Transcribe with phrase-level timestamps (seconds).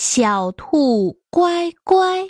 [0.00, 2.28] 小兔乖乖，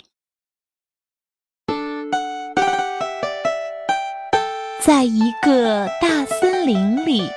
[4.81, 7.29] 在一个大森林里，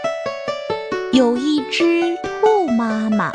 [1.12, 3.30] 有一只兔妈妈。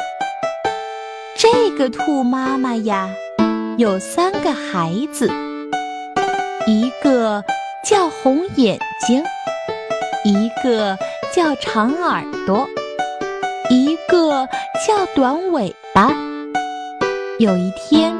[1.37, 3.07] 这个兔妈妈呀，
[3.77, 5.29] 有三个孩子，
[6.65, 7.45] 一个
[7.85, 9.23] 叫红眼睛，
[10.25, 10.97] 一个
[11.31, 12.67] 叫长耳朵，
[13.69, 14.49] 一个
[14.87, 16.11] 叫短尾巴。
[17.39, 18.15] 有一天，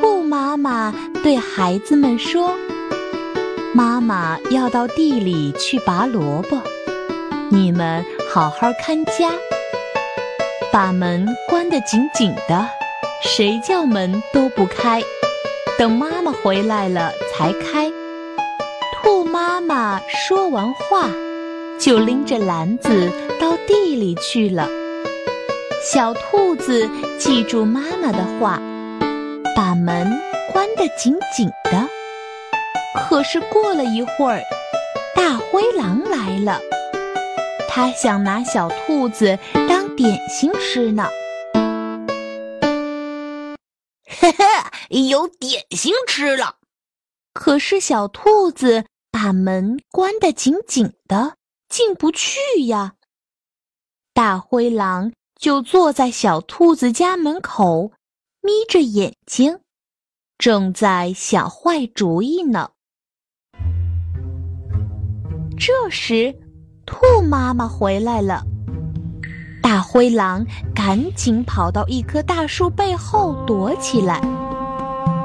[0.00, 2.54] 兔妈妈对孩子们说
[3.74, 6.58] ：“妈妈要到地里去拔萝卜，
[7.50, 8.02] 你们
[8.32, 9.30] 好好看家，
[10.72, 12.66] 把门关得紧紧的，
[13.22, 15.02] 谁叫门都不开，
[15.78, 17.92] 等妈妈回来了才开。”
[19.02, 21.10] 兔妈妈说完话，
[21.78, 24.66] 就拎着篮子到地里去了。
[25.94, 26.90] 小兔子
[27.20, 28.60] 记住妈妈的话，
[29.54, 30.20] 把门
[30.52, 31.88] 关得紧紧的。
[32.98, 34.42] 可是过了一会儿，
[35.14, 36.60] 大灰狼来了，
[37.68, 39.38] 他想拿小兔子
[39.68, 41.08] 当点心吃呢。
[44.04, 44.44] 嘿嘿，
[45.08, 46.56] 有点心吃了。
[47.32, 51.36] 可是小兔子把门关得紧紧的，
[51.68, 52.94] 进不去呀。
[54.12, 55.12] 大灰狼。
[55.44, 57.92] 就坐在小兔子家门口，
[58.40, 59.58] 眯着眼睛，
[60.38, 62.70] 正在想坏主意呢。
[65.58, 66.34] 这时，
[66.86, 68.42] 兔妈妈回来了，
[69.62, 74.22] 大灰狼赶紧跑到一棵大树背后躲起来。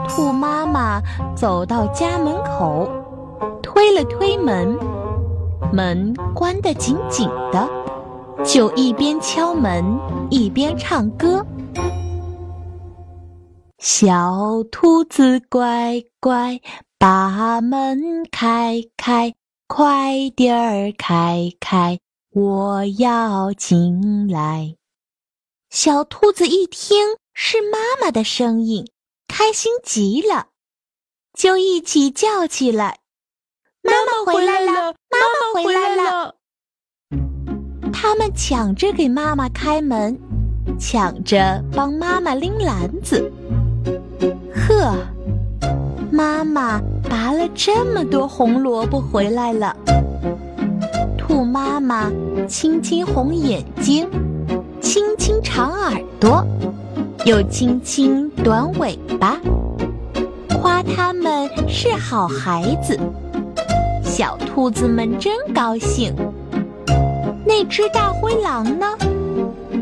[0.10, 1.02] 兔妈妈
[1.34, 2.90] 走到家门口，
[3.64, 4.78] 推了推门，
[5.72, 7.79] 门关得紧紧的。
[8.46, 9.84] 就一边敲门
[10.30, 11.46] 一边唱歌。
[13.80, 16.60] 小兔子乖乖，
[16.98, 19.34] 把门开开，
[19.68, 22.00] 快点儿开开，
[22.32, 24.76] 我要进来。
[25.70, 26.98] 小兔子一听
[27.34, 28.90] 是妈妈的声音，
[29.28, 30.48] 开心极了，
[31.34, 33.00] 就一起叫起来
[33.84, 34.72] ：“妈妈回来了！
[35.10, 36.36] 妈妈回来了！”
[38.12, 40.18] 他们抢着给妈妈开门，
[40.80, 43.32] 抢着帮妈妈拎篮子。
[44.52, 44.96] 呵，
[46.12, 49.78] 妈妈拔了这么多红萝卜回来了。
[51.20, 52.12] 兔妈妈
[52.48, 54.10] 亲亲红眼睛，
[54.82, 56.44] 亲亲长耳朵，
[57.26, 59.40] 又亲亲短尾巴，
[60.60, 63.00] 夸他们是好孩子。
[64.04, 66.12] 小兔子们真高兴。
[67.50, 68.86] 那只大灰狼呢，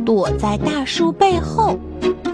[0.06, 1.78] 躲在大树背后，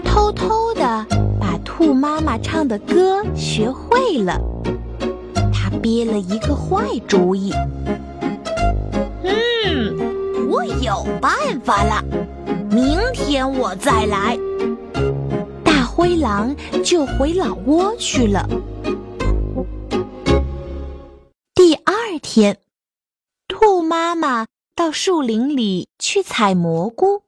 [0.04, 1.04] 偷偷的
[1.40, 4.40] 把兔妈妈唱的歌学会了。
[5.52, 7.52] 他憋了一个坏主意。
[9.24, 11.32] 嗯，我有办
[11.64, 12.00] 法了，
[12.70, 14.38] 明天我再来。
[15.64, 18.48] 大灰狼就回老窝去了。
[21.56, 22.56] 第二天，
[23.48, 24.46] 兔妈妈。
[24.76, 27.22] 到树林里去采蘑菇，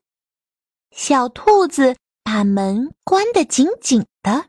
[0.91, 4.47] 小兔子把门关得紧紧的。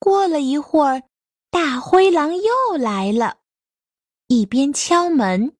[0.00, 1.04] 过了一会儿，
[1.50, 3.38] 大灰狼又来了，
[4.26, 5.54] 一边敲门，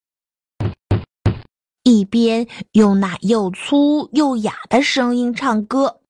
[1.84, 6.00] 一边用那又粗又哑的声音唱歌：“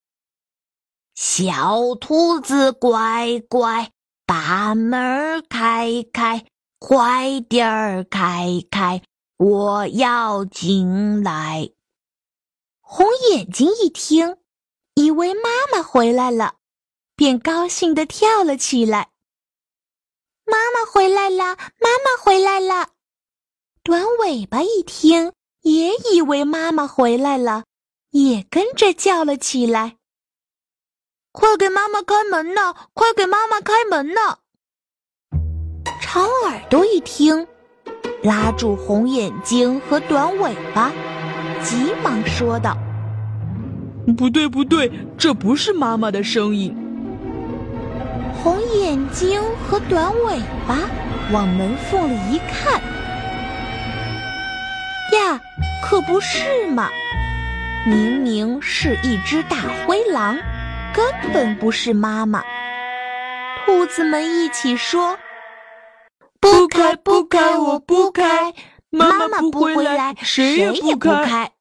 [1.15, 3.91] 小兔子乖乖，
[4.25, 6.47] 把门开开，
[6.79, 9.03] 快点儿开开。”
[9.39, 11.71] 我要进来。
[12.81, 14.39] 红眼睛一听，
[14.95, 16.55] 以为妈妈回来了，
[17.15, 19.11] 便高兴地跳了起来。
[20.47, 22.91] 妈妈回来了，妈妈回来了。
[23.83, 25.33] 短尾巴一听，
[25.63, 27.65] 也以为妈妈回来了，
[28.11, 29.99] 也跟着叫了起来
[31.33, 32.73] ：“快给妈妈开门呐！
[32.95, 34.39] 快给妈妈开门呐！”
[36.01, 37.47] 长耳朵一听。
[38.27, 40.91] 拉住红眼睛和短尾巴，
[41.63, 42.77] 急忙说道
[44.19, 46.77] ：“不对，不对，这不是妈妈的声音。”
[48.43, 50.77] 红眼睛和短尾巴
[51.33, 52.81] 往门缝里一看，
[55.13, 55.41] 呀，
[55.81, 56.89] 可不是嘛！
[57.87, 59.57] 明明是一只大
[59.87, 60.37] 灰狼，
[60.93, 62.43] 根本不是妈妈。
[63.65, 65.17] 兔子们一起说。
[66.77, 68.55] 不开，不开，我不开！
[68.91, 71.55] 妈妈不回来，谁也不开。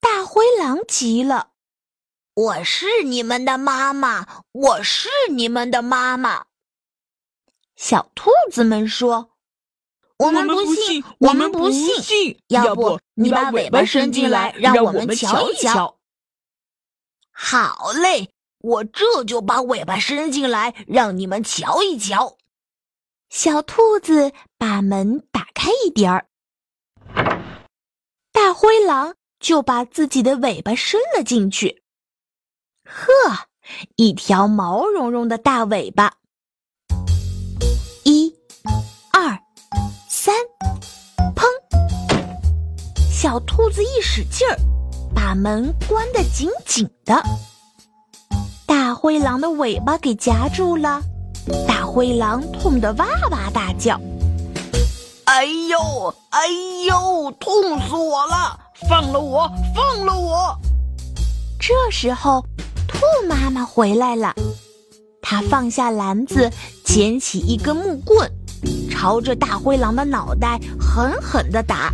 [0.00, 1.50] 大灰狼急了
[2.32, 6.46] ：“我是你们的妈妈，我是你们的妈妈。”
[7.76, 9.32] 小兔子们说
[10.16, 12.40] ：“我们不信，我们不信。
[12.48, 15.98] 要不你把尾巴伸进来，让我们瞧一瞧。”
[17.30, 18.30] 好嘞，
[18.60, 22.38] 我这就把尾巴伸进来，让你们瞧一瞧。
[23.30, 26.26] 小兔子把门打开一点儿，
[28.32, 31.84] 大灰狼就把自己的尾巴伸了进去。
[32.84, 33.06] 呵，
[33.94, 36.12] 一条毛茸茸的大尾巴。
[38.02, 38.34] 一、
[39.12, 39.38] 二、
[40.08, 40.34] 三，
[41.36, 41.44] 砰！
[43.12, 44.58] 小兔子一使劲儿，
[45.14, 47.22] 把门关得紧紧的。
[48.66, 51.00] 大灰狼的尾巴给夹住了。
[51.66, 54.00] 大灰狼痛得哇哇大叫
[55.26, 56.46] ：“哎呦，哎
[56.86, 58.56] 呦，痛死我了！
[58.88, 60.56] 放了我，放了我！”
[61.58, 62.44] 这时候，
[62.86, 64.32] 兔妈妈回来了，
[65.20, 66.48] 她放下篮子，
[66.84, 68.30] 捡起一根木棍，
[68.88, 71.92] 朝着大灰狼的脑袋狠狠地打。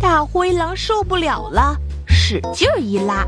[0.00, 1.76] 大灰狼受不了了，
[2.08, 3.24] 使劲儿一拉，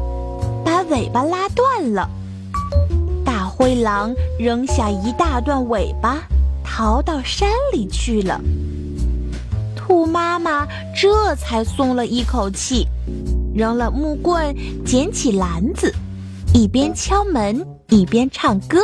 [0.64, 2.10] 把尾巴拉断了。
[3.62, 6.24] 灰狼扔下一大段尾巴，
[6.64, 8.40] 逃到山里去了。
[9.76, 10.66] 兔妈妈
[11.00, 12.88] 这才松了一口气，
[13.54, 14.52] 扔了木棍，
[14.84, 15.94] 捡起篮子，
[16.52, 18.80] 一边敲门一边唱歌：“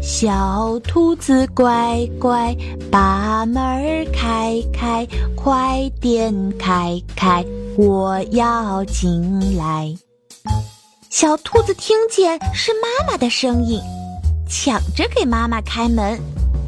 [0.00, 2.56] 小兔子乖乖，
[2.88, 5.04] 把门开开，
[5.34, 7.44] 快点开开，
[7.76, 9.92] 我要进来。”
[11.10, 13.80] 小兔子听见是妈妈的声音，
[14.46, 16.20] 抢着给妈妈开门，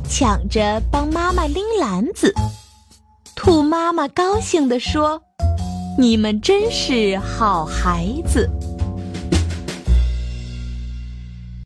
[0.08, 2.34] 抢着帮妈妈拎篮子。
[3.36, 5.20] 兔妈妈高兴地说
[5.98, 8.48] ：“你们真是好孩子。”